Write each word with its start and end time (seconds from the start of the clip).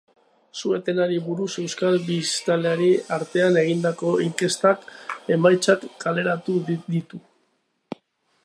Su-etenari 0.59 1.17
buruz 1.25 1.49
euskal 1.63 1.97
biztanleen 2.07 3.13
artean 3.17 3.61
egindako 3.63 4.15
inkestaren 4.31 5.31
emaitzak 5.37 5.89
kaleratu 6.07 6.61
ditu. 6.73 7.25